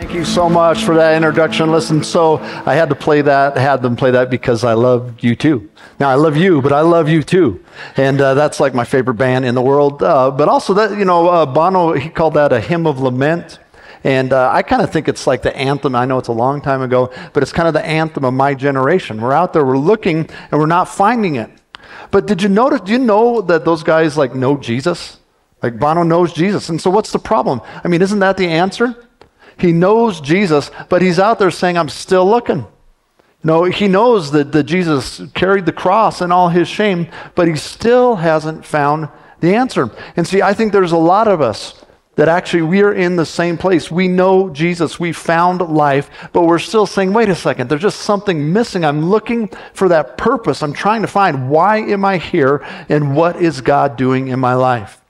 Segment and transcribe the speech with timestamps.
[0.00, 1.70] Thank you so much for that introduction.
[1.70, 5.36] Listen, so I had to play that, had them play that because I love you
[5.36, 5.70] too.
[6.00, 7.62] Now I love you, but I love U2,
[7.98, 10.02] and uh, that's like my favorite band in the world.
[10.02, 13.58] Uh, but also that you know, uh, Bono he called that a hymn of lament.
[14.02, 15.94] And uh, I kind of think it's like the anthem.
[15.94, 18.54] I know it's a long time ago, but it's kind of the anthem of my
[18.54, 19.20] generation.
[19.20, 21.50] We're out there, we're looking, and we're not finding it.
[22.10, 22.80] But did you notice?
[22.80, 25.18] Do you know that those guys like know Jesus?
[25.62, 26.70] Like Bono knows Jesus.
[26.70, 27.60] And so what's the problem?
[27.84, 28.96] I mean, isn't that the answer?
[29.60, 32.66] He knows Jesus, but he's out there saying, I'm still looking.
[33.42, 37.56] No, he knows that, that Jesus carried the cross and all his shame, but he
[37.56, 39.08] still hasn't found
[39.40, 39.90] the answer.
[40.16, 41.84] And see, I think there's a lot of us
[42.16, 43.90] that actually we are in the same place.
[43.90, 48.00] We know Jesus, we found life, but we're still saying, wait a second, there's just
[48.00, 48.84] something missing.
[48.84, 50.62] I'm looking for that purpose.
[50.62, 52.58] I'm trying to find why am I here
[52.90, 55.00] and what is God doing in my life.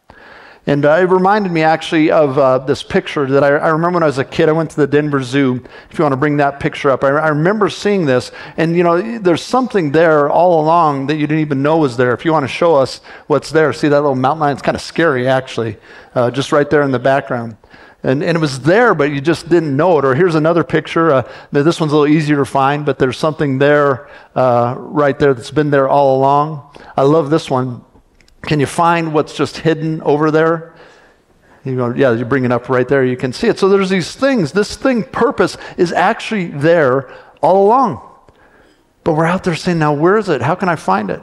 [0.70, 4.04] And uh, it reminded me actually of uh, this picture that I, I, remember when
[4.04, 4.48] I was a kid.
[4.48, 5.64] I went to the Denver Zoo.
[5.90, 8.30] If you want to bring that picture up, I, I, remember seeing this.
[8.56, 12.14] And you know, there's something there all along that you didn't even know was there.
[12.14, 14.52] If you want to show us what's there, see that little mountain lion?
[14.52, 15.76] It's kind of scary, actually,
[16.14, 17.56] uh, just right there in the background.
[18.04, 20.04] And, and it was there, but you just didn't know it.
[20.04, 21.10] Or here's another picture.
[21.10, 25.34] Uh, this one's a little easier to find, but there's something there uh, right there
[25.34, 26.78] that's been there all along.
[26.96, 27.84] I love this one.
[28.42, 30.74] Can you find what's just hidden over there?
[31.64, 33.04] You go, yeah, you bring it up right there.
[33.04, 33.58] You can see it.
[33.58, 34.52] So there's these things.
[34.52, 38.00] This thing, purpose, is actually there all along.
[39.04, 40.40] But we're out there saying, now where is it?
[40.40, 41.22] How can I find it?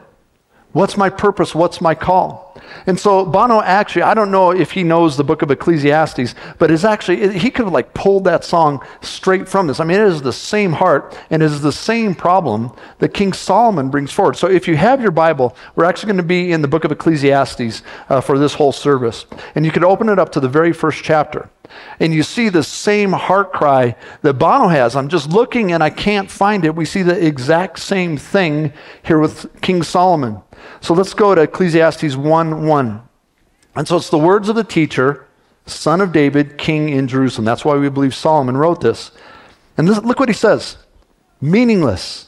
[0.73, 1.55] What's my purpose?
[1.55, 2.47] What's my call?
[2.85, 6.71] And so Bono actually, I don't know if he knows the book of Ecclesiastes, but
[6.71, 9.79] is actually, he could have like pulled that song straight from this.
[9.79, 13.33] I mean, it is the same heart and it is the same problem that King
[13.33, 14.35] Solomon brings forward.
[14.35, 16.91] So if you have your Bible, we're actually going to be in the book of
[16.91, 19.25] Ecclesiastes uh, for this whole service.
[19.55, 21.49] And you can open it up to the very first chapter.
[21.99, 24.95] And you see the same heart cry that Bono has.
[24.95, 26.75] I'm just looking and I can't find it.
[26.75, 28.73] We see the exact same thing
[29.03, 30.41] here with King Solomon.
[30.81, 33.01] So let's go to Ecclesiastes 1 1.
[33.75, 35.27] And so it's the words of the teacher,
[35.65, 37.45] son of David, king in Jerusalem.
[37.45, 39.11] That's why we believe Solomon wrote this.
[39.77, 40.77] And this, look what he says
[41.39, 42.26] meaningless.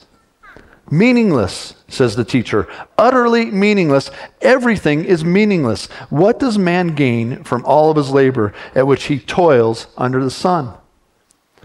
[0.92, 2.68] Meaningless, says the teacher.
[2.98, 4.10] Utterly meaningless.
[4.42, 5.88] Everything is meaningless.
[6.10, 10.32] What does man gain from all of his labor at which he toils under the
[10.32, 10.74] sun?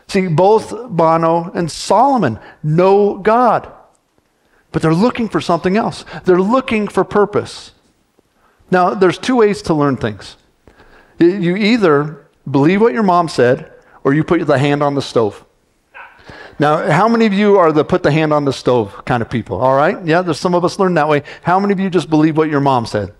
[0.09, 3.73] See, both Bono and Solomon know God.
[4.73, 6.05] But they're looking for something else.
[6.25, 7.73] They're looking for purpose.
[8.71, 10.37] Now, there's two ways to learn things.
[11.19, 15.45] You either believe what your mom said, or you put the hand on the stove.
[16.59, 19.31] Now, how many of you are the put the hand on the stove kind of
[19.31, 19.61] people?
[19.61, 20.05] All right?
[20.07, 21.23] Yeah, there's some of us learned that way.
[21.43, 23.13] How many of you just believe what your mom said?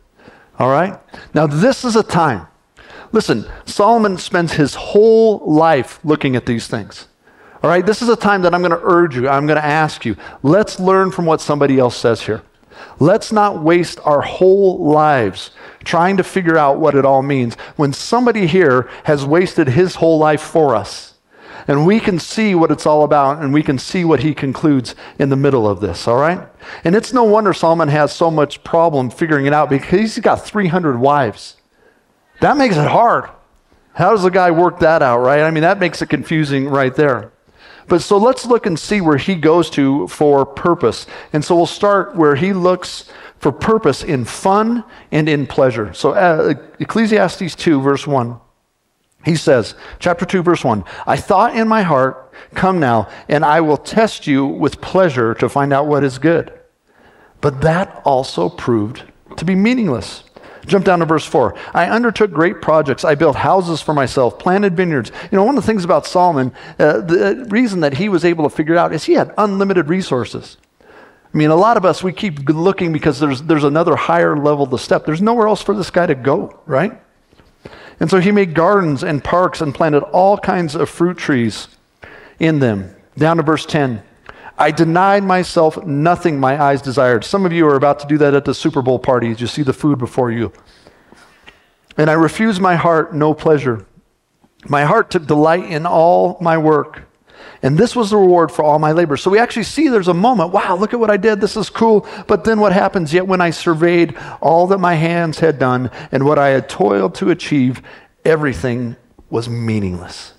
[0.59, 0.99] All right?
[1.35, 2.47] Now, this is a time.
[3.13, 7.09] Listen, Solomon spends his whole life looking at these things.
[7.63, 9.65] All right, this is a time that I'm going to urge you, I'm going to
[9.65, 12.43] ask you, let's learn from what somebody else says here.
[12.99, 15.51] Let's not waste our whole lives
[15.83, 20.19] trying to figure out what it all means when somebody here has wasted his whole
[20.19, 21.14] life for us.
[21.67, 24.95] And we can see what it's all about and we can see what he concludes
[25.19, 26.47] in the middle of this, all right?
[26.85, 30.45] And it's no wonder Solomon has so much problem figuring it out because he's got
[30.45, 31.57] 300 wives.
[32.41, 33.31] That makes it hard.
[33.95, 35.41] How does a guy work that out, right?
[35.41, 37.33] I mean, that makes it confusing right there.
[37.87, 41.07] But so let's look and see where he goes to for purpose.
[41.33, 45.93] And so we'll start where he looks for purpose in fun and in pleasure.
[45.93, 48.41] So uh, Ecclesiastes 2, verse 1.
[49.25, 53.61] He says, chapter 2, verse 1 I thought in my heart, come now, and I
[53.61, 56.53] will test you with pleasure to find out what is good.
[57.41, 59.03] But that also proved
[59.37, 60.25] to be meaningless.
[60.67, 61.55] Jump down to verse 4.
[61.75, 63.05] I undertook great projects.
[63.05, 65.13] I built houses for myself, planted vineyards.
[65.31, 68.49] You know, one of the things about Solomon, uh, the reason that he was able
[68.49, 70.57] to figure it out is he had unlimited resources.
[70.83, 74.67] I mean, a lot of us, we keep looking because there's, there's another higher level
[74.69, 75.05] to step.
[75.05, 76.99] There's nowhere else for this guy to go, right?
[78.01, 81.69] And so he made gardens and parks and planted all kinds of fruit trees
[82.39, 82.95] in them.
[83.17, 84.03] Down to verse 10.
[84.57, 87.25] I denied myself nothing my eyes desired.
[87.25, 89.41] Some of you are about to do that at the Super Bowl parties.
[89.41, 90.53] You see the food before you.
[91.97, 93.87] And I refused my heart no pleasure.
[94.69, 97.03] My heart took delight in all my work.
[97.63, 99.17] And this was the reward for all my labor.
[99.17, 101.41] So we actually see there's a moment, wow, look at what I did.
[101.41, 102.07] This is cool.
[102.27, 103.13] But then what happens?
[103.13, 107.15] Yet when I surveyed all that my hands had done and what I had toiled
[107.17, 107.81] to achieve,
[108.25, 108.97] everything
[109.31, 110.35] was meaningless.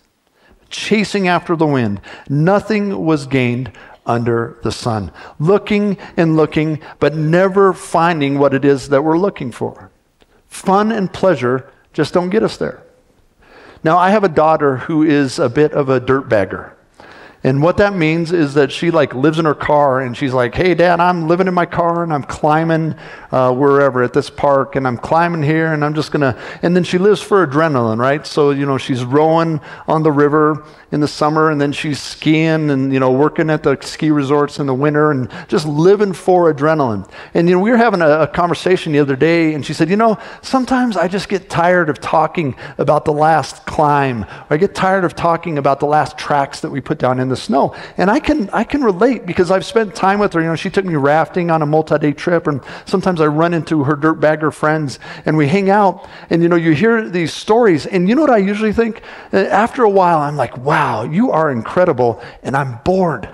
[0.70, 3.72] Chasing after the wind, nothing was gained
[4.06, 5.12] under the sun.
[5.40, 9.90] Looking and looking, but never finding what it is that we're looking for.
[10.48, 12.84] Fun and pleasure just don't get us there.
[13.84, 16.75] Now, I have a daughter who is a bit of a dirtbagger.
[17.46, 20.56] And what that means is that she like lives in her car and she's like,
[20.56, 22.96] "Hey, Dad, I'm living in my car and I'm climbing
[23.32, 26.84] uh, wherever at this park and I'm climbing here and I'm just gonna." And then
[26.84, 28.26] she lives for adrenaline, right?
[28.26, 32.72] So you know she's rowing on the river in the summer and then she's skiing
[32.72, 36.52] and you know working at the ski resorts in the winter and just living for
[36.52, 37.08] adrenaline.
[37.36, 39.88] And you know we were having a, a conversation the other day and she said,
[39.88, 44.24] "You know, sometimes I just get tired of talking about the last climb.
[44.24, 47.30] Or I get tired of talking about the last tracks that we put down in
[47.30, 47.76] the the snow.
[47.98, 50.42] And I can, I can relate because I've spent time with her.
[50.42, 53.54] You know, she took me rafting on a multi day trip, and sometimes I run
[53.54, 56.08] into her dirtbagger friends and we hang out.
[56.30, 59.02] And, you know, you hear these stories, and you know what I usually think?
[59.34, 63.30] Uh, after a while, I'm like, wow, you are incredible, and I'm bored.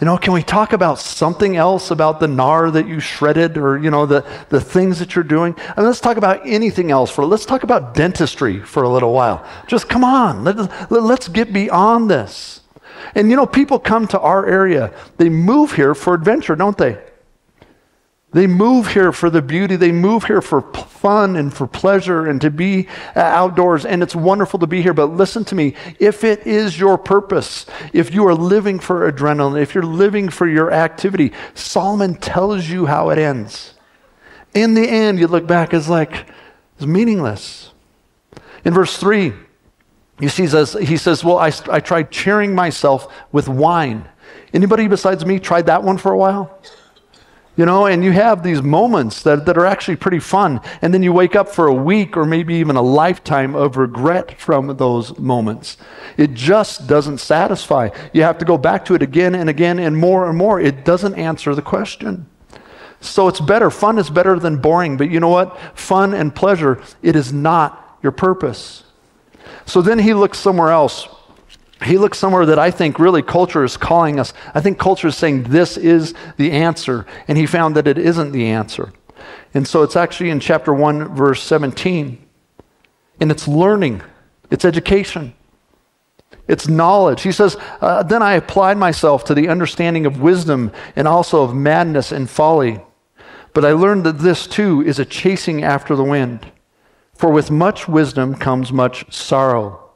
[0.00, 3.76] You know, can we talk about something else about the gnar that you shredded or,
[3.76, 5.54] you know, the, the things that you're doing?
[5.76, 9.46] And let's talk about anything else for, let's talk about dentistry for a little while.
[9.66, 10.56] Just come on, let,
[10.90, 12.59] let, let's get beyond this.
[13.14, 16.98] And you know, people come to our area, they move here for adventure, don't they?
[18.32, 19.74] They move here for the beauty.
[19.74, 22.86] They move here for fun and for pleasure and to be
[23.16, 23.84] uh, outdoors.
[23.84, 24.94] And it's wonderful to be here.
[24.94, 29.60] But listen to me if it is your purpose, if you are living for adrenaline,
[29.60, 33.74] if you're living for your activity, Solomon tells you how it ends.
[34.54, 36.28] In the end, you look back, it's like,
[36.76, 37.72] it's meaningless.
[38.64, 39.32] In verse 3,
[40.20, 44.08] he says, he says Well, I, I tried cheering myself with wine.
[44.52, 46.60] Anybody besides me tried that one for a while?
[47.56, 50.60] You know, and you have these moments that, that are actually pretty fun.
[50.80, 54.40] And then you wake up for a week or maybe even a lifetime of regret
[54.40, 55.76] from those moments.
[56.16, 57.90] It just doesn't satisfy.
[58.14, 60.60] You have to go back to it again and again and more and more.
[60.60, 62.26] It doesn't answer the question.
[63.00, 63.70] So it's better.
[63.70, 64.96] Fun is better than boring.
[64.96, 65.58] But you know what?
[65.74, 68.84] Fun and pleasure, it is not your purpose.
[69.70, 71.06] So then he looks somewhere else.
[71.84, 74.32] He looks somewhere that I think really culture is calling us.
[74.52, 77.06] I think culture is saying this is the answer.
[77.28, 78.92] And he found that it isn't the answer.
[79.54, 82.18] And so it's actually in chapter 1, verse 17.
[83.20, 84.02] And it's learning,
[84.50, 85.34] it's education,
[86.48, 87.22] it's knowledge.
[87.22, 91.54] He says, uh, Then I applied myself to the understanding of wisdom and also of
[91.54, 92.80] madness and folly.
[93.54, 96.50] But I learned that this too is a chasing after the wind.
[97.20, 99.90] For with much wisdom comes much sorrow.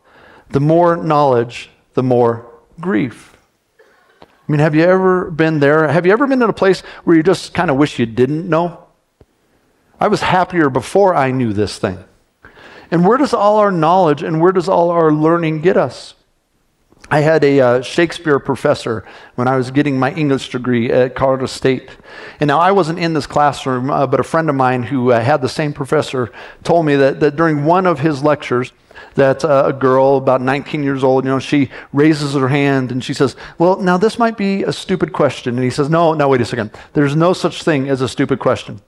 [0.50, 2.44] The more knowledge, the more
[2.78, 3.38] grief.
[4.20, 5.88] I mean, have you ever been there?
[5.88, 8.46] Have you ever been in a place where you just kind of wish you didn't
[8.46, 8.84] know?
[9.98, 12.04] I was happier before I knew this thing.
[12.90, 16.12] And where does all our knowledge and where does all our learning get us?
[17.10, 19.04] I had a uh, Shakespeare professor
[19.34, 21.90] when I was getting my English degree at Colorado State.
[22.40, 25.20] And now I wasn't in this classroom, uh, but a friend of mine who uh,
[25.20, 28.72] had the same professor told me that, that during one of his lectures,
[29.16, 33.04] that uh, a girl about 19 years old, you know, she raises her hand and
[33.04, 35.56] she says, Well, now this might be a stupid question.
[35.56, 36.70] And he says, No, no, wait a second.
[36.94, 38.80] There's no such thing as a stupid question.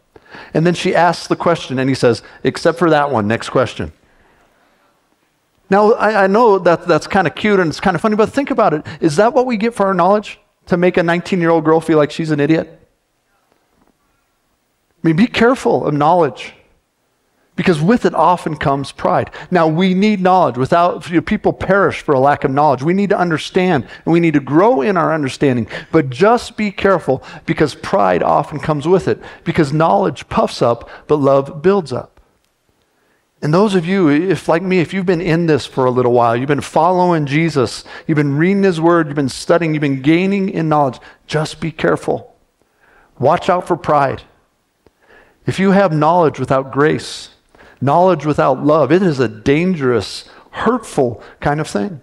[0.54, 3.92] And then she asks the question and he says, Except for that one, next question.
[5.68, 8.32] Now, I, I know that that's kind of cute and it's kind of funny, but
[8.32, 8.86] think about it.
[9.00, 10.38] Is that what we get for our knowledge?
[10.66, 12.80] To make a 19 year old girl feel like she's an idiot?
[13.80, 16.54] I mean, be careful of knowledge
[17.54, 19.30] because with it often comes pride.
[19.50, 20.58] Now, we need knowledge.
[20.58, 22.82] Without you know, people perish for a lack of knowledge.
[22.82, 25.66] We need to understand and we need to grow in our understanding.
[25.90, 31.16] But just be careful because pride often comes with it because knowledge puffs up, but
[31.16, 32.15] love builds up.
[33.46, 36.10] And those of you, if like me, if you've been in this for a little
[36.10, 40.02] while, you've been following Jesus, you've been reading his word, you've been studying, you've been
[40.02, 40.98] gaining in knowledge,
[41.28, 42.34] just be careful.
[43.20, 44.22] Watch out for pride.
[45.46, 47.36] If you have knowledge without grace,
[47.80, 52.00] knowledge without love, it is a dangerous, hurtful kind of thing.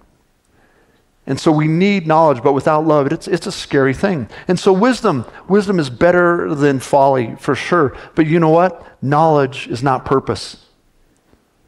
[1.27, 4.29] And so we need knowledge, but without love, it's, it's a scary thing.
[4.47, 7.97] And so wisdom, wisdom is better than folly for sure.
[8.15, 9.03] But you know what?
[9.03, 10.62] Knowledge is not purpose.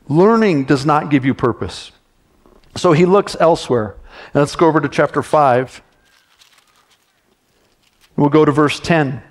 [0.08, 1.92] Learning does not give you purpose.
[2.76, 3.96] So he looks elsewhere.
[4.34, 5.82] And let's go over to chapter 5.
[8.16, 9.22] We'll go to verse 10.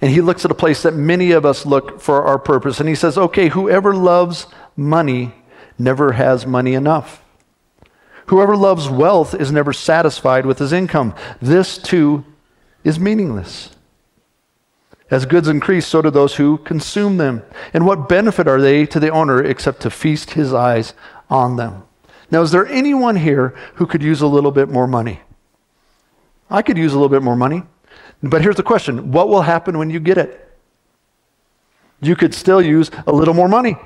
[0.00, 2.80] And he looks at a place that many of us look for our purpose.
[2.80, 4.46] And he says, okay, whoever loves
[4.76, 5.34] money
[5.78, 7.24] never has money enough.
[8.26, 11.14] Whoever loves wealth is never satisfied with his income.
[11.40, 12.24] This too
[12.84, 13.70] is meaningless.
[15.12, 17.42] As goods increase, so do those who consume them.
[17.74, 20.94] And what benefit are they to the owner except to feast his eyes
[21.28, 21.82] on them?
[22.30, 25.20] Now, is there anyone here who could use a little bit more money?
[26.48, 27.62] I could use a little bit more money.
[28.22, 30.48] But here's the question what will happen when you get it?
[32.00, 33.76] You could still use a little more money.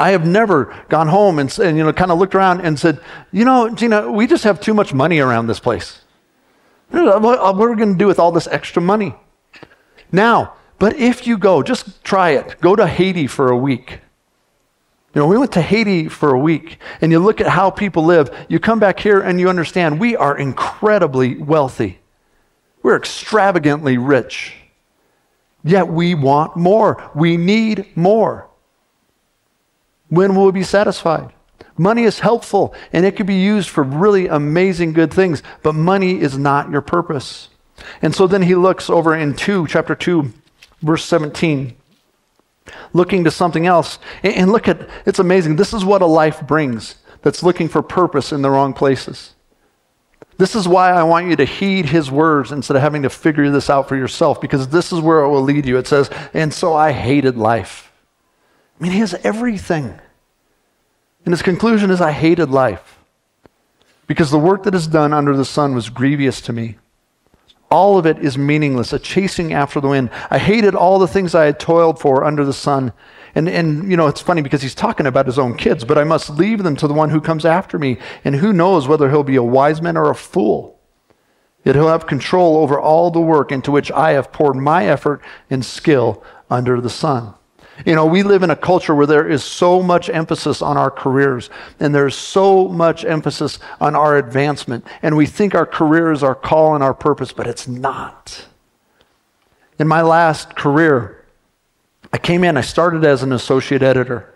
[0.00, 3.00] I have never gone home and, and you know kind of looked around and said,
[3.32, 6.00] you know, Gina, we just have too much money around this place.
[6.88, 9.14] What are we going to do with all this extra money?
[10.12, 12.60] Now, but if you go, just try it.
[12.60, 14.00] Go to Haiti for a week.
[15.14, 18.04] You know, we went to Haiti for a week and you look at how people
[18.04, 18.30] live.
[18.48, 22.00] You come back here and you understand we are incredibly wealthy.
[22.82, 24.54] We're extravagantly rich.
[25.64, 27.10] Yet we want more.
[27.14, 28.48] We need more.
[30.08, 31.32] When will we be satisfied?
[31.76, 36.20] Money is helpful and it can be used for really amazing good things, but money
[36.20, 37.48] is not your purpose.
[38.00, 40.32] And so then he looks over in 2, chapter 2,
[40.82, 41.76] verse 17,
[42.92, 43.98] looking to something else.
[44.22, 45.56] And look at, it's amazing.
[45.56, 49.34] This is what a life brings that's looking for purpose in the wrong places.
[50.38, 53.50] This is why I want you to heed his words instead of having to figure
[53.50, 55.76] this out for yourself, because this is where it will lead you.
[55.78, 57.92] It says, And so I hated life.
[58.78, 60.00] I mean, he has everything.
[61.24, 62.98] And his conclusion is, I hated life
[64.06, 66.76] because the work that is done under the sun was grievous to me.
[67.72, 70.10] All of it is meaningless, a chasing after the wind.
[70.30, 72.92] I hated all the things I had toiled for under the sun.
[73.34, 76.04] And, and, you know, it's funny because he's talking about his own kids, but I
[76.04, 77.96] must leave them to the one who comes after me.
[78.26, 80.78] And who knows whether he'll be a wise man or a fool.
[81.64, 85.22] Yet he'll have control over all the work into which I have poured my effort
[85.48, 87.32] and skill under the sun.
[87.86, 90.90] You know, we live in a culture where there is so much emphasis on our
[90.90, 91.50] careers
[91.80, 94.86] and there's so much emphasis on our advancement.
[95.02, 98.46] And we think our career is our call and our purpose, but it's not.
[99.78, 101.24] In my last career,
[102.12, 104.32] I came in, I started as an associate editor.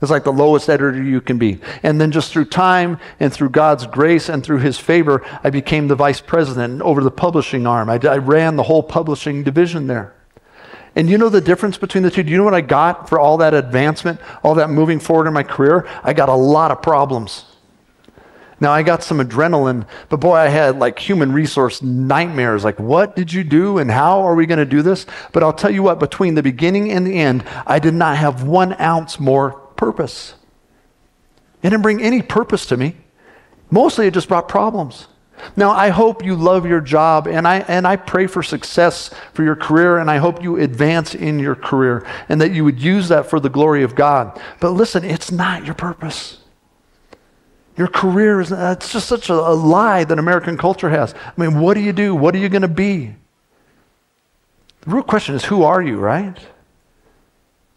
[0.00, 1.58] It's like the lowest editor you can be.
[1.82, 5.88] And then just through time and through God's grace and through his favor, I became
[5.88, 7.90] the vice president over the publishing arm.
[7.90, 10.14] I, I ran the whole publishing division there.
[10.98, 12.24] And you know the difference between the two?
[12.24, 15.32] Do you know what I got for all that advancement, all that moving forward in
[15.32, 15.86] my career?
[16.02, 17.44] I got a lot of problems.
[18.58, 22.64] Now, I got some adrenaline, but boy, I had like human resource nightmares.
[22.64, 25.06] Like, what did you do and how are we going to do this?
[25.32, 28.42] But I'll tell you what, between the beginning and the end, I did not have
[28.42, 30.34] one ounce more purpose.
[31.62, 32.96] It didn't bring any purpose to me.
[33.70, 35.06] Mostly, it just brought problems.
[35.56, 39.42] Now, I hope you love your job, and I, and I pray for success for
[39.42, 43.08] your career, and I hope you advance in your career, and that you would use
[43.08, 44.40] that for the glory of God.
[44.60, 46.38] But listen, it's not your purpose.
[47.76, 51.14] Your career is it's just such a, a lie that American culture has.
[51.14, 52.14] I mean, what do you do?
[52.14, 53.14] What are you going to be?
[54.80, 56.36] The real question is, who are you, right?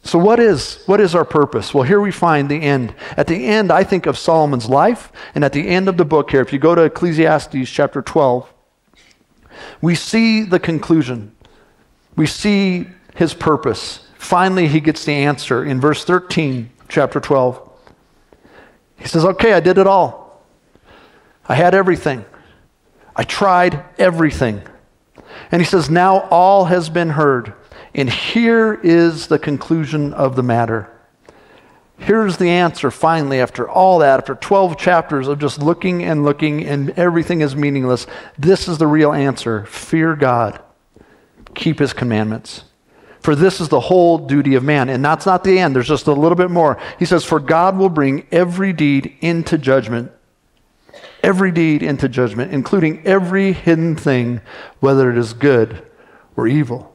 [0.04, 1.74] So, what is, what is our purpose?
[1.74, 2.96] Well, here we find the end.
[3.18, 6.32] At the end, I think of Solomon's life, and at the end of the book
[6.32, 8.52] here, if you go to Ecclesiastes chapter 12,
[9.80, 11.36] we see the conclusion.
[12.16, 14.08] We see his purpose.
[14.18, 17.70] Finally, he gets the answer in verse 13, chapter 12.
[18.98, 20.44] He says, Okay, I did it all.
[21.48, 22.26] I had everything.
[23.16, 24.62] I tried everything.
[25.52, 27.54] And he says, Now all has been heard.
[27.94, 30.90] And here is the conclusion of the matter.
[31.98, 36.66] Here's the answer finally, after all that, after 12 chapters of just looking and looking
[36.66, 38.08] and everything is meaningless.
[38.40, 40.60] This is the real answer fear God,
[41.54, 42.64] keep his commandments.
[43.20, 44.90] For this is the whole duty of man.
[44.90, 46.80] And that's not the end, there's just a little bit more.
[46.98, 50.12] He says, For God will bring every deed into judgment.
[51.22, 54.42] Every deed into judgment, including every hidden thing,
[54.80, 55.86] whether it is good
[56.36, 56.91] or evil.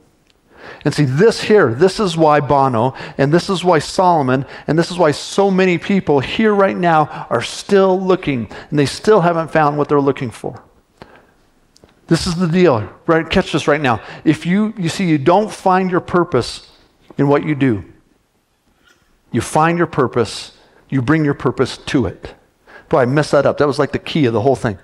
[0.84, 4.90] And see, this here, this is why Bono, and this is why Solomon, and this
[4.90, 9.50] is why so many people here right now are still looking, and they still haven't
[9.50, 10.62] found what they're looking for.
[12.06, 13.28] This is the deal, right?
[13.28, 14.00] Catch this right now.
[14.24, 16.70] If you, you see, you don't find your purpose
[17.18, 17.84] in what you do,
[19.32, 20.52] you find your purpose,
[20.88, 22.34] you bring your purpose to it.
[22.88, 23.58] Boy, I messed that up.
[23.58, 24.78] That was like the key of the whole thing.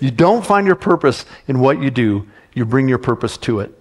[0.00, 3.78] You don't find your purpose in what you do, you bring your purpose to it.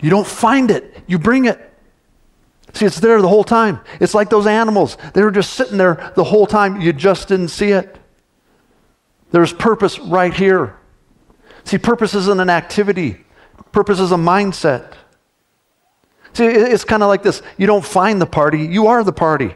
[0.00, 1.64] You don't find it, you bring it.
[2.74, 3.80] See, it's there the whole time.
[3.98, 4.98] It's like those animals.
[5.14, 6.80] They were just sitting there the whole time.
[6.80, 7.98] You just didn't see it.
[9.30, 10.76] There's purpose right here.
[11.64, 13.24] See, purpose isn't an activity,
[13.72, 14.94] purpose is a mindset.
[16.32, 19.54] See, it's kind of like this you don't find the party, you are the party.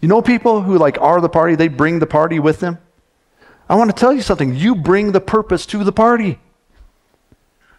[0.00, 2.78] You know people who like are the party, they bring the party with them.
[3.68, 4.54] I want to tell you something.
[4.54, 6.38] You bring the purpose to the party.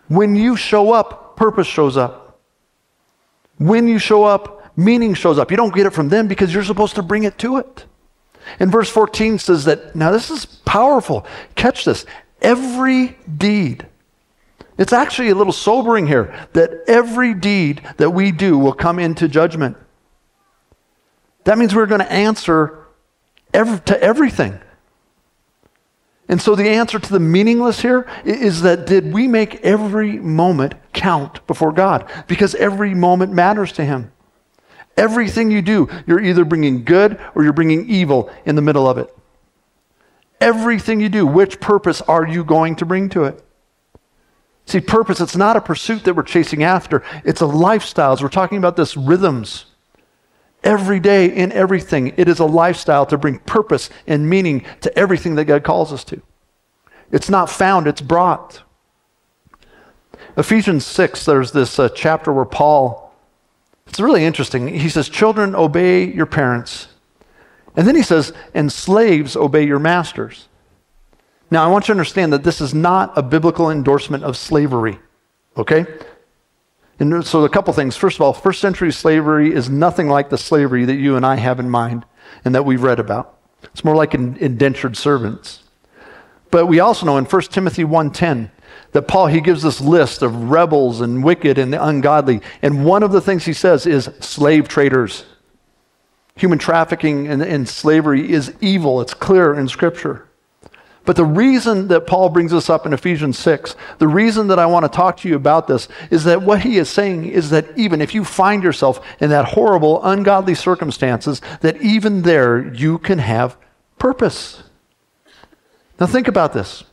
[0.08, 2.41] When you show up, purpose shows up.
[3.58, 5.50] When you show up, meaning shows up.
[5.50, 7.86] You don't get it from them because you're supposed to bring it to it.
[8.60, 11.25] And verse 14 says that, now this is powerful.
[11.56, 12.06] Catch this.
[12.41, 13.88] Every deed,
[14.77, 19.27] it's actually a little sobering here, that every deed that we do will come into
[19.27, 19.75] judgment.
[21.46, 22.86] That means we're going to answer
[23.53, 24.60] every, to everything.
[26.29, 30.75] And so the answer to the meaningless here is that did we make every moment
[30.91, 32.10] count before God?
[32.27, 34.12] Because every moment matters to Him.
[34.98, 38.98] Everything you do, you're either bringing good or you're bringing evil in the middle of
[38.98, 39.15] it.
[40.41, 43.43] Everything you do, which purpose are you going to bring to it?
[44.65, 48.12] See, purpose, it's not a pursuit that we're chasing after, it's a lifestyle.
[48.12, 49.65] As we're talking about this rhythms.
[50.68, 55.36] Every day in everything, it is a lifestyle to bring purpose and meaning to everything
[55.36, 56.22] that God calls us to.
[57.10, 58.64] It's not found, it's brought.
[60.36, 63.16] Ephesians 6, there's this uh, chapter where Paul,
[63.88, 64.68] it's really interesting.
[64.68, 66.90] He says, Children, obey your parents.
[67.78, 70.50] And then he says, And slaves, obey your masters.
[71.50, 75.00] Now, I want you to understand that this is not a biblical endorsement of slavery,
[75.56, 75.86] okay?
[77.00, 77.96] And so, a couple things.
[77.96, 81.36] First of all, first century slavery is nothing like the slavery that you and I
[81.36, 82.06] have in mind
[82.44, 83.38] and that we've read about.
[83.63, 85.63] It's more like indentured servants.
[86.50, 88.50] But we also know in 1 Timothy 1:10
[88.94, 93.12] that Paul he gives this list of rebels and wicked and ungodly, and one of
[93.12, 95.25] the things he says is slave traders.
[96.36, 99.01] Human trafficking and, and slavery is evil.
[99.01, 100.26] It's clear in Scripture.
[101.08, 104.66] But the reason that Paul brings this up in Ephesians 6, the reason that I
[104.66, 107.66] want to talk to you about this is that what he is saying is that
[107.78, 113.20] even if you find yourself in that horrible, ungodly circumstances, that even there you can
[113.20, 113.56] have
[113.98, 114.64] purpose.
[115.98, 116.84] Now think about this.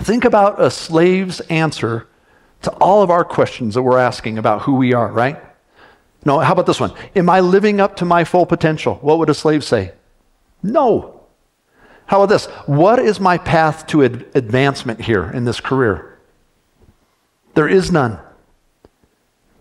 [0.00, 2.08] Think about a slave's answer
[2.62, 5.38] to all of our questions that we're asking about who we are, right?
[6.24, 6.94] No, how about this one?
[7.14, 8.94] Am I living up to my full potential?
[9.02, 9.92] What would a slave say?
[10.62, 11.17] No.
[12.08, 12.46] How about this?
[12.66, 16.18] What is my path to ad- advancement here in this career?
[17.54, 18.18] There is none.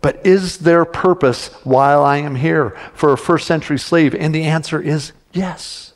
[0.01, 4.15] But is there purpose while I am here for a first century slave?
[4.15, 5.93] And the answer is yes.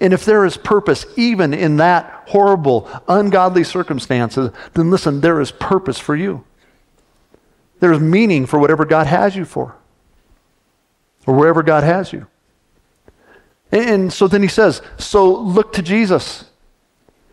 [0.00, 5.50] And if there is purpose even in that horrible, ungodly circumstances, then listen, there is
[5.50, 6.42] purpose for you.
[7.80, 9.76] There is meaning for whatever God has you for,
[11.26, 12.28] or wherever God has you.
[13.72, 16.44] And so then he says, so look to Jesus.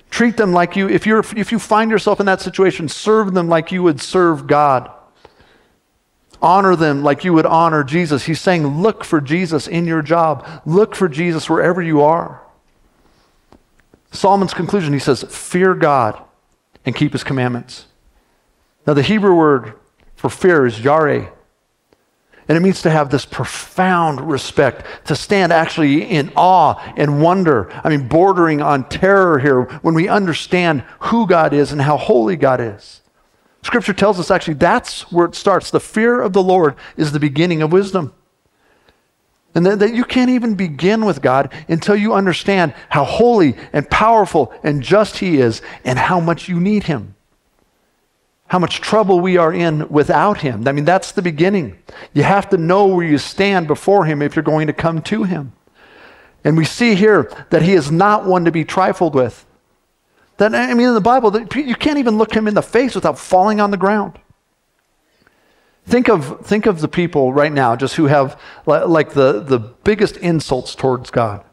[0.09, 3.49] Treat them like you, if, you're, if you find yourself in that situation, serve them
[3.49, 4.91] like you would serve God.
[6.41, 8.25] Honor them like you would honor Jesus.
[8.25, 10.47] He's saying, look for Jesus in your job.
[10.65, 12.41] Look for Jesus wherever you are.
[14.11, 16.21] Solomon's conclusion, he says, fear God
[16.85, 17.87] and keep his commandments.
[18.85, 19.73] Now, the Hebrew word
[20.15, 21.33] for fear is yare.
[22.47, 27.69] And it means to have this profound respect, to stand actually in awe and wonder.
[27.83, 32.37] I mean, bordering on terror here when we understand who God is and how holy
[32.37, 33.01] God is.
[33.63, 35.71] Scripture tells us actually that's where it starts.
[35.71, 38.13] The fear of the Lord is the beginning of wisdom.
[39.53, 43.89] And that, that you can't even begin with God until you understand how holy and
[43.89, 47.15] powerful and just He is and how much you need Him
[48.47, 50.67] how much trouble we are in without Him.
[50.67, 51.77] I mean, that's the beginning.
[52.13, 55.23] You have to know where you stand before Him if you're going to come to
[55.23, 55.53] Him.
[56.43, 59.45] And we see here that He is not one to be trifled with.
[60.37, 63.19] That, I mean, in the Bible, you can't even look Him in the face without
[63.19, 64.17] falling on the ground.
[65.85, 70.17] Think of, think of the people right now just who have like the, the biggest
[70.17, 71.43] insults towards God.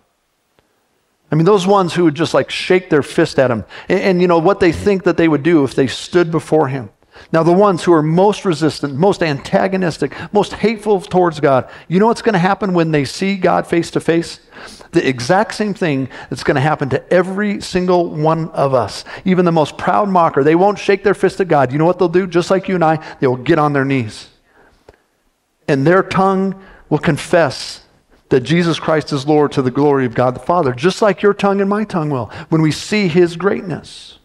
[1.30, 3.64] I mean, those ones who would just like shake their fist at him.
[3.88, 6.68] And, and, you know, what they think that they would do if they stood before
[6.68, 6.90] him.
[7.32, 12.06] Now, the ones who are most resistant, most antagonistic, most hateful towards God, you know
[12.06, 14.40] what's going to happen when they see God face to face?
[14.92, 19.04] The exact same thing that's going to happen to every single one of us.
[19.24, 21.72] Even the most proud mocker, they won't shake their fist at God.
[21.72, 22.26] You know what they'll do?
[22.26, 24.28] Just like you and I, they will get on their knees.
[25.68, 27.83] And their tongue will confess
[28.30, 31.34] that Jesus Christ is Lord to the glory of God the Father, just like your
[31.34, 34.18] tongue and my tongue will when we see his greatness.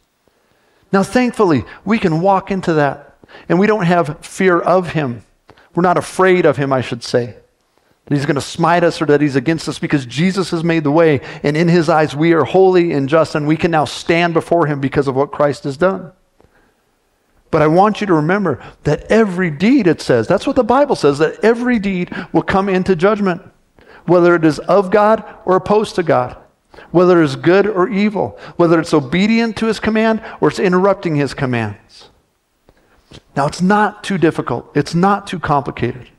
[0.91, 5.23] Now, thankfully, we can walk into that and we don't have fear of him.
[5.75, 7.35] We're not afraid of him, I should say.
[8.05, 10.83] That he's going to smite us or that he's against us because Jesus has made
[10.83, 13.85] the way, and in his eyes we are holy and just, and we can now
[13.85, 16.11] stand before him because of what Christ has done.
[17.51, 20.95] But I want you to remember that every deed, it says, that's what the Bible
[20.95, 23.43] says, that every deed will come into judgment.
[24.09, 26.37] Whether it is of God or opposed to God,
[26.91, 31.15] whether it is good or evil, whether it's obedient to his command or it's interrupting
[31.15, 32.09] his commands.
[33.35, 36.09] Now, it's not too difficult, it's not too complicated.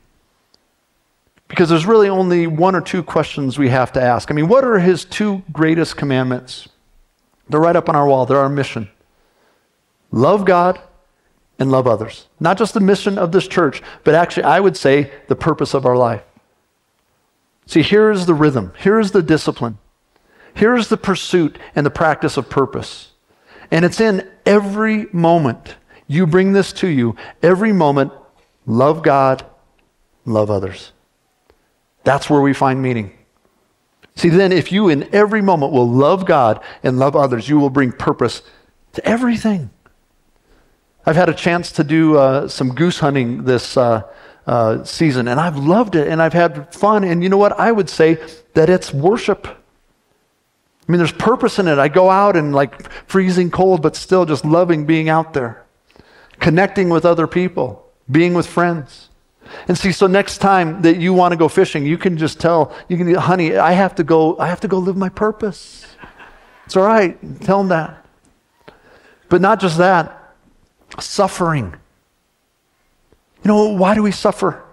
[1.47, 4.31] Because there's really only one or two questions we have to ask.
[4.31, 6.69] I mean, what are his two greatest commandments?
[7.49, 8.89] They're right up on our wall, they're our mission.
[10.11, 10.79] Love God
[11.59, 12.27] and love others.
[12.39, 15.85] Not just the mission of this church, but actually, I would say, the purpose of
[15.85, 16.23] our life.
[17.71, 19.77] See, here is the rhythm, here is the discipline,
[20.53, 23.13] here is the pursuit and the practice of purpose.
[23.71, 25.75] And it's in every moment.
[26.05, 27.15] You bring this to you.
[27.41, 28.11] Every moment,
[28.65, 29.45] love God,
[30.25, 30.91] love others.
[32.03, 33.17] That's where we find meaning.
[34.15, 37.69] See, then, if you in every moment will love God and love others, you will
[37.69, 38.41] bring purpose
[38.91, 39.69] to everything.
[41.05, 44.03] I've had a chance to do uh, some goose hunting this uh,
[44.47, 47.03] uh, season, and I've loved it and I've had fun.
[47.03, 47.59] And you know what?
[47.59, 48.17] I would say
[48.53, 49.47] that it's worship.
[49.47, 51.77] I mean, there's purpose in it.
[51.77, 55.63] I go out and like freezing cold, but still just loving being out there,
[56.39, 59.09] connecting with other people, being with friends.
[59.67, 62.75] And see, so next time that you want to go fishing, you can just tell,
[62.87, 65.85] you can, honey, I have to go, I have to go live my purpose.
[66.65, 67.17] It's all right.
[67.41, 68.05] Tell them that.
[69.29, 70.35] But not just that,
[70.99, 71.75] suffering.
[73.43, 74.63] You know, why do we suffer?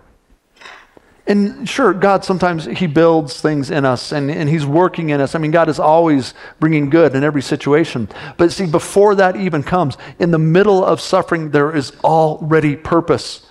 [1.26, 5.35] And sure, God sometimes He builds things in us and, and He's working in us.
[5.35, 8.09] I mean, God is always bringing good in every situation.
[8.38, 13.46] But see, before that even comes, in the middle of suffering, there is already purpose.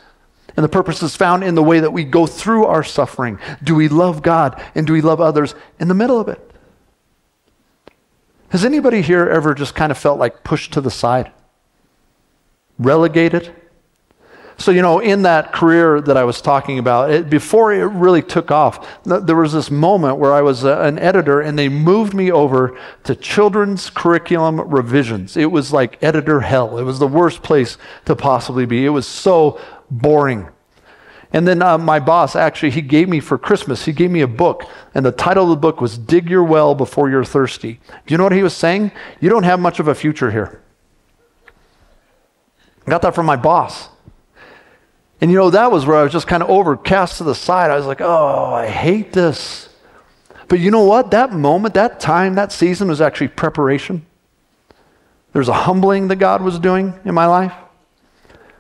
[0.56, 3.38] And the purpose is found in the way that we go through our suffering.
[3.64, 6.42] Do we love God and do we love others in the middle of it?
[8.50, 11.32] Has anybody here ever just kind of felt like pushed to the side?
[12.80, 13.54] Relegated?
[14.60, 18.24] So, you know, in that career that I was talking about, it, before it really
[18.24, 22.16] took off, there was this moment where I was a, an editor and they moved
[22.16, 25.38] me over to children's curriculum revisions.
[25.38, 26.80] It was like editor hell.
[26.80, 28.84] It was the worst place to possibly be.
[28.84, 30.48] It was so boring.
[31.32, 34.28] And then uh, my boss actually, he gave me for Christmas, he gave me a
[34.28, 34.64] book.
[34.96, 37.80] And the title of the book was Dig Your Well Before You're Thirsty.
[37.88, 38.92] Do you know what he was saying?
[39.20, 40.62] You don't have much of a future here.
[42.88, 43.90] I got that from my boss.
[45.20, 47.72] And you know, that was where I was just kind of overcast to the side.
[47.72, 49.70] I was like, oh, I hate this.
[50.48, 51.12] But you know what?
[51.12, 54.06] That moment, that time, that season was actually preparation.
[55.34, 57.54] There's a humbling that God was doing in my life.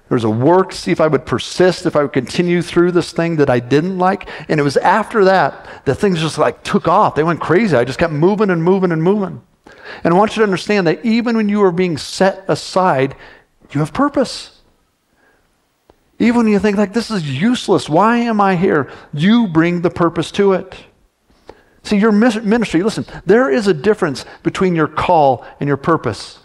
[0.09, 3.11] There was a work, see if I would persist, if I would continue through this
[3.11, 4.29] thing that I didn't like.
[4.47, 7.15] And it was after that that things just like took off.
[7.15, 7.75] They went crazy.
[7.75, 9.41] I just kept moving and moving and moving.
[10.03, 13.15] And I want you to understand that even when you are being set aside,
[13.71, 14.56] you have purpose.
[16.19, 18.91] Even when you think, like, this is useless, why am I here?
[19.13, 20.75] You bring the purpose to it.
[21.83, 26.39] See, your ministry, listen, there is a difference between your call and your purpose.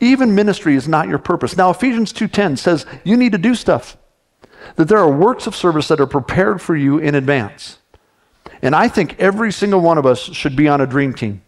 [0.00, 1.56] Even ministry is not your purpose.
[1.56, 3.96] Now, Ephesians 2:10 says you need to do stuff.
[4.76, 7.78] That there are works of service that are prepared for you in advance.
[8.60, 11.42] And I think every single one of us should be on a dream team.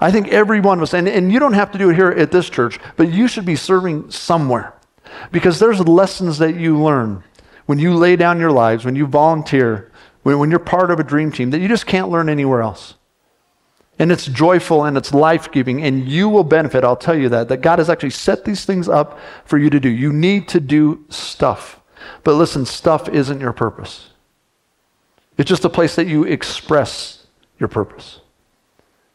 [0.00, 2.10] I think every one of us, and, and you don't have to do it here
[2.10, 4.72] at this church, but you should be serving somewhere.
[5.32, 7.22] Because there's lessons that you learn
[7.66, 9.92] when you lay down your lives, when you volunteer,
[10.22, 12.94] when, when you're part of a dream team that you just can't learn anywhere else.
[13.98, 16.84] And it's joyful and it's life giving, and you will benefit.
[16.84, 17.48] I'll tell you that.
[17.48, 19.88] That God has actually set these things up for you to do.
[19.88, 21.80] You need to do stuff.
[22.24, 24.10] But listen, stuff isn't your purpose,
[25.38, 27.26] it's just a place that you express
[27.58, 28.20] your purpose.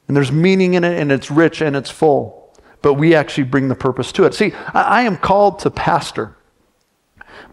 [0.08, 2.45] And there's meaning in it, and it's rich and it's full
[2.86, 4.36] but we actually bring the purpose to it.
[4.36, 6.38] See, I, I am called to pastor,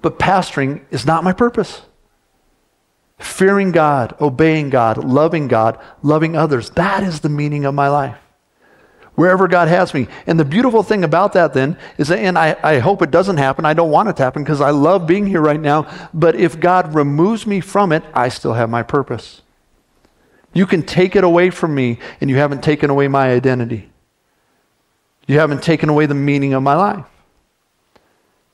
[0.02, 1.80] but pastoring is not my purpose.
[3.18, 8.18] Fearing God, obeying God, loving God, loving others, that is the meaning of my life.
[9.14, 10.06] Wherever God has me.
[10.26, 13.38] And the beautiful thing about that then is that, and I, I hope it doesn't
[13.38, 16.34] happen, I don't want it to happen because I love being here right now, but
[16.34, 19.40] if God removes me from it, I still have my purpose.
[20.52, 23.91] You can take it away from me, and you haven't taken away my identity.
[25.26, 27.06] You haven't taken away the meaning of my life.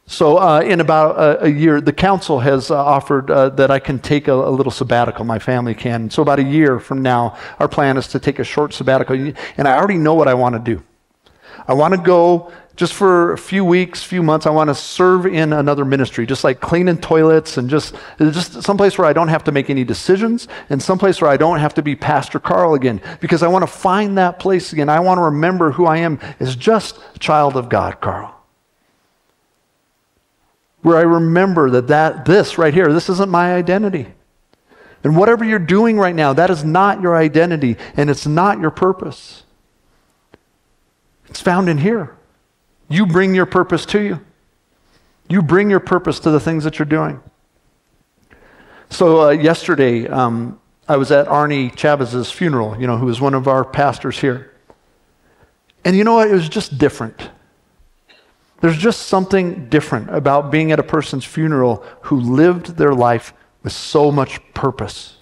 [0.07, 3.79] So, uh, in about a, a, year, the council has uh, offered uh, that I
[3.79, 5.27] can take a, a, little sabbatical.
[5.27, 6.09] My family can.
[6.09, 9.15] So, about a year from now, our plan is to take a short sabbatical.
[9.59, 10.83] And I already know what I want to do.
[11.67, 15.27] I want to go just for a few weeks, few months, I want to serve
[15.27, 19.43] in another ministry, just like cleaning toilets and just, just someplace where I don't have
[19.45, 23.01] to make any decisions and someplace where I don't have to be Pastor Carl again
[23.21, 24.89] because I want to find that place again.
[24.89, 28.33] I want to remember who I am as just a child of God, Carl.
[30.83, 34.07] Where I remember that, that this right here, this isn't my identity.
[35.03, 38.71] And whatever you're doing right now, that is not your identity and it's not your
[38.71, 39.43] purpose.
[41.29, 42.18] It's found in here.
[42.89, 44.21] You bring your purpose to you.
[45.29, 47.21] You bring your purpose to the things that you're doing.
[48.91, 53.35] So, uh, yesterday, um, I was at Arnie Chavez's funeral, you know, who was one
[53.35, 54.55] of our pastors here.
[55.85, 56.31] And you know what?
[56.31, 57.31] It was just different.
[58.61, 63.73] There's just something different about being at a person's funeral who lived their life with
[63.73, 65.18] so much purpose.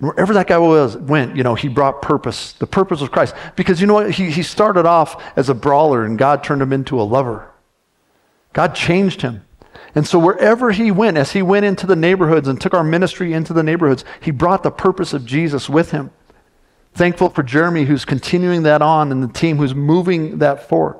[0.00, 2.52] Wherever that guy was, went, you know, he brought purpose.
[2.52, 3.34] The purpose of Christ.
[3.56, 4.12] Because you know what?
[4.12, 7.50] He, he started off as a brawler and God turned him into a lover.
[8.52, 9.44] God changed him.
[9.94, 13.32] And so wherever he went, as he went into the neighborhoods and took our ministry
[13.32, 16.10] into the neighborhoods, he brought the purpose of Jesus with him.
[16.94, 20.98] Thankful for Jeremy, who's continuing that on, and the team who's moving that forward.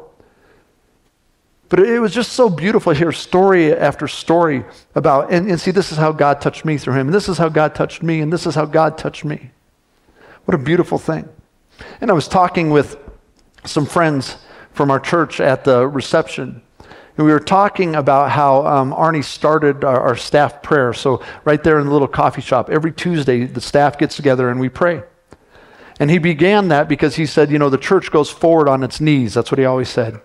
[1.68, 5.70] But it was just so beautiful to hear story after story about, and, and see,
[5.70, 8.20] this is how God touched me through him, and this is how God touched me,
[8.20, 9.50] and this is how God touched me.
[10.46, 11.28] What a beautiful thing.
[12.00, 12.96] And I was talking with
[13.64, 14.36] some friends
[14.72, 16.62] from our church at the reception.
[17.18, 20.94] And we were talking about how um, Arnie started our, our staff prayer.
[20.94, 24.60] So, right there in the little coffee shop, every Tuesday, the staff gets together and
[24.60, 25.02] we pray.
[26.00, 29.00] And he began that because he said, you know, the church goes forward on its
[29.00, 29.34] knees.
[29.34, 30.20] That's what he always said.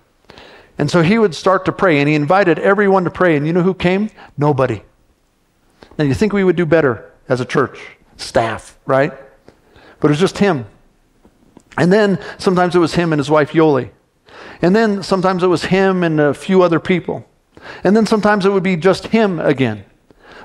[0.78, 3.36] And so he would start to pray, and he invited everyone to pray.
[3.36, 4.10] And you know who came?
[4.38, 4.82] Nobody.
[5.98, 7.80] Now, you think we would do better as a church,
[8.18, 9.14] staff, right?
[10.00, 10.66] But it was just him.
[11.78, 13.92] And then sometimes it was him and his wife, Yoli.
[14.62, 17.26] And then sometimes it was him and a few other people.
[17.84, 19.86] And then sometimes it would be just him again.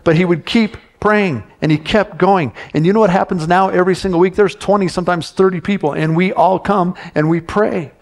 [0.05, 2.53] But he would keep praying and he kept going.
[2.75, 4.35] And you know what happens now every single week?
[4.35, 7.93] There's 20, sometimes 30 people, and we all come and we pray.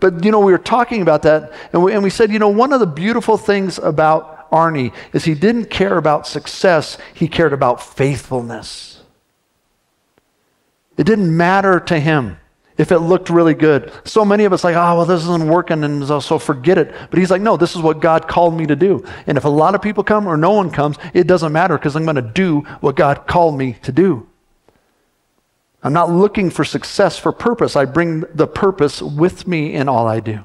[0.00, 2.48] But, you know, we were talking about that, and we, and we said, you know,
[2.48, 7.52] one of the beautiful things about Arnie is he didn't care about success, he cared
[7.52, 9.02] about faithfulness.
[10.96, 12.38] It didn't matter to him
[12.76, 13.92] if it looked really good.
[14.04, 16.94] So many of us like, oh, well, this isn't working, and so forget it.
[17.10, 19.04] But he's like, no, this is what God called me to do.
[19.26, 21.96] And if a lot of people come or no one comes, it doesn't matter because
[21.96, 24.28] I'm going to do what God called me to do.
[25.84, 27.76] I'm not looking for success for purpose.
[27.76, 30.40] I bring the purpose with me in all I do.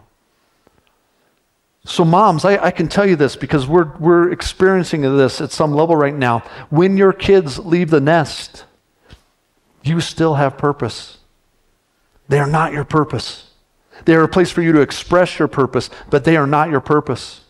[1.86, 5.74] So, moms, I, I, can tell you this because we're, we're experiencing this at some
[5.74, 6.40] level right now.
[6.70, 8.66] When your kids leave the nest,
[9.82, 11.20] you still have purpose.
[12.28, 13.52] They are not your purpose.
[14.04, 16.82] They are a place for you to express your purpose, but they are not your
[16.82, 17.42] purpose.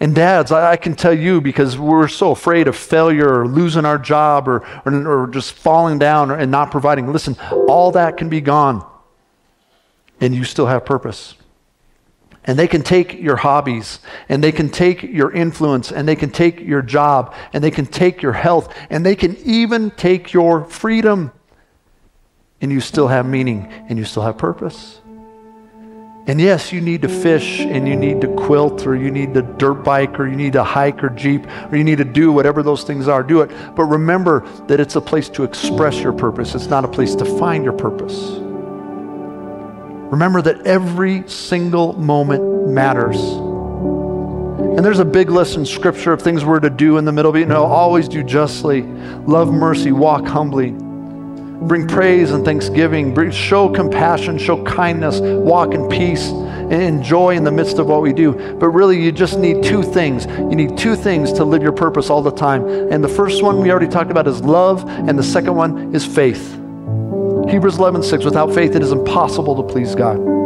[0.00, 3.84] And dads, I, I, can tell you because we're so afraid of failure or losing
[3.84, 7.12] our job or, or, or just falling down and not providing.
[7.12, 8.86] Listen, all that can be gone,
[10.20, 11.34] and you still have purpose.
[12.44, 16.30] And they can take your hobbies, and they can take your influence, and they can
[16.30, 20.64] take your job, and they can take your health, and they can even take your
[20.64, 21.32] freedom.
[22.60, 25.00] And you still have meaning, and you still have purpose.
[26.28, 29.40] And yes, you need to fish and you need to quilt or you need to
[29.40, 32.62] dirt bike or you need to hike or jeep or you need to do whatever
[32.62, 33.22] those things are.
[33.22, 33.50] Do it.
[33.74, 37.24] But remember that it's a place to express your purpose, it's not a place to
[37.24, 38.36] find your purpose.
[40.10, 43.18] Remember that every single moment matters.
[43.18, 47.30] And there's a big list in Scripture of things we're to do in the middle
[47.30, 47.40] of it.
[47.40, 50.76] You know, always do justly, love mercy, walk humbly
[51.62, 57.50] bring praise and thanksgiving, show compassion, show kindness, walk in peace, and enjoy in the
[57.50, 58.32] midst of what we do.
[58.58, 60.26] But really, you just need two things.
[60.26, 62.66] You need two things to live your purpose all the time.
[62.92, 66.04] And the first one we already talked about is love, and the second one is
[66.04, 66.52] faith.
[67.48, 70.37] Hebrews 11 6, without faith, it is impossible to please God.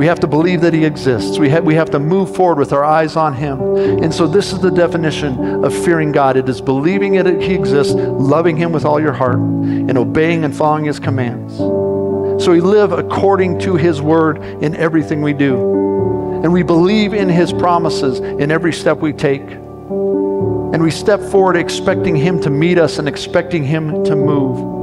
[0.00, 1.38] We have to believe that He exists.
[1.38, 3.76] We, ha- we have to move forward with our eyes on Him.
[3.76, 7.92] And so, this is the definition of fearing God it is believing that He exists,
[7.92, 11.58] loving Him with all your heart, and obeying and following His commands.
[11.58, 16.40] So, we live according to His word in everything we do.
[16.42, 19.42] And we believe in His promises in every step we take.
[19.42, 24.79] And we step forward expecting Him to meet us and expecting Him to move.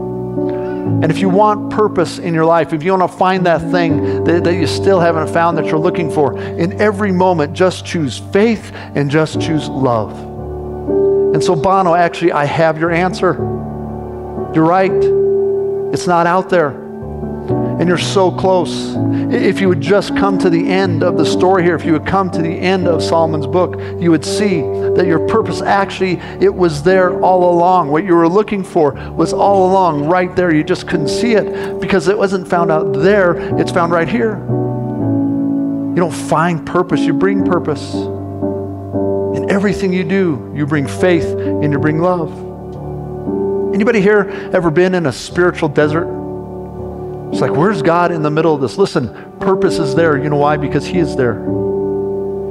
[1.01, 4.23] And if you want purpose in your life, if you want to find that thing
[4.23, 8.17] that, that, you still haven't found that you're looking for, in every moment, just choose
[8.17, 10.17] faith and just choose love.
[11.33, 13.33] And so, Bono, actually, I have your answer.
[14.53, 14.91] You're right.
[15.93, 16.86] It's not out there
[17.79, 18.95] and you're so close.
[19.31, 22.07] If you would just come to the end of the story here, if you would
[22.07, 24.61] come to the end of Solomon's book, you would see
[24.95, 27.89] that your purpose actually it was there all along.
[27.89, 30.53] What you were looking for was all along right there.
[30.53, 34.37] You just couldn't see it because it wasn't found out there, it's found right here.
[34.37, 37.93] You don't find purpose, you bring purpose.
[37.93, 42.31] In everything you do, you bring faith and you bring love.
[43.73, 46.16] Anybody here ever been in a spiritual desert?
[47.31, 48.77] It's like, where's God in the middle of this?
[48.77, 49.09] Listen,
[49.39, 50.17] purpose is there.
[50.17, 50.57] You know why?
[50.57, 51.35] Because He is there.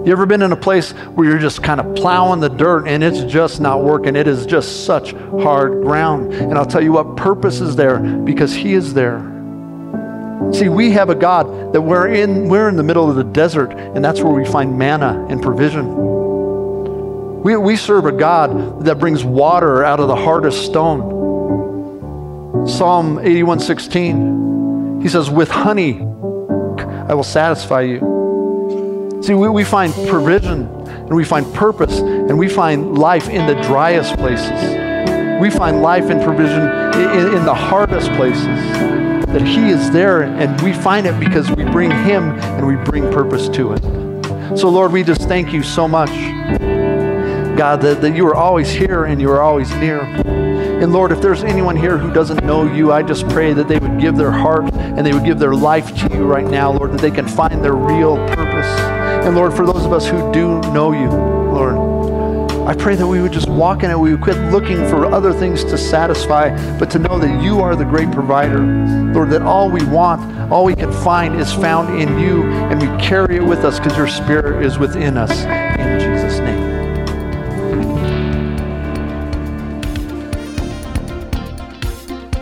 [0.07, 3.03] You ever been in a place where you're just kind of plowing the dirt and
[3.03, 4.15] it's just not working?
[4.15, 6.33] It is just such hard ground.
[6.33, 9.19] And I'll tell you what, purpose is there because He is there.
[10.53, 13.73] See, we have a God that we're in, we're in the middle of the desert,
[13.73, 16.07] and that's where we find manna and provision.
[17.43, 21.17] We, we serve a God that brings water out of the hardest stone.
[22.69, 24.46] Psalm 81 16.
[25.03, 26.01] He says, With honey
[27.09, 29.21] I will satisfy you.
[29.23, 33.55] See, we, we find provision and we find purpose and we find life in the
[33.63, 34.51] driest places.
[35.41, 36.63] We find life and provision
[37.01, 38.47] in, in the hardest places.
[39.27, 43.11] That He is there and we find it because we bring Him and we bring
[43.13, 43.83] purpose to it.
[44.59, 46.11] So, Lord, we just thank you so much,
[47.59, 50.46] God, that, that you are always here and you are always near.
[50.83, 53.79] And Lord, if there's anyone here who doesn't know you, I just pray that they
[53.79, 56.93] would give their heart and they would give their life to you right now, Lord,
[56.93, 58.67] that they can find their real purpose.
[59.27, 61.97] And Lord, for those of us who do know you, Lord,
[62.69, 63.99] I pray that we would just walk in it.
[63.99, 67.75] We would quit looking for other things to satisfy, but to know that you are
[67.75, 68.59] the great provider.
[68.59, 72.89] Lord, that all we want, all we can find is found in you, and we
[73.03, 75.31] carry it with us because your spirit is within us.
[75.79, 76.66] In Jesus' name.